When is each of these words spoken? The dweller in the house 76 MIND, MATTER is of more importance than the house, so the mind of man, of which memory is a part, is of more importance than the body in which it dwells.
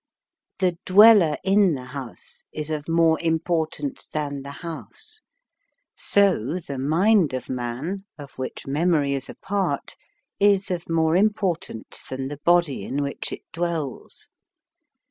The 0.57 0.79
dweller 0.83 1.37
in 1.43 1.75
the 1.75 1.85
house 1.85 2.43
76 2.49 2.49
MIND, 2.49 2.55
MATTER 2.55 2.61
is 2.63 2.69
of 2.71 2.89
more 2.89 3.19
importance 3.19 4.07
than 4.07 4.41
the 4.41 4.49
house, 4.51 5.21
so 5.95 6.57
the 6.57 6.79
mind 6.79 7.33
of 7.35 7.51
man, 7.51 8.05
of 8.17 8.31
which 8.39 8.65
memory 8.65 9.13
is 9.13 9.29
a 9.29 9.35
part, 9.35 9.95
is 10.39 10.71
of 10.71 10.89
more 10.89 11.15
importance 11.15 12.03
than 12.03 12.29
the 12.29 12.39
body 12.43 12.83
in 12.83 13.03
which 13.03 13.31
it 13.31 13.43
dwells. 13.53 14.27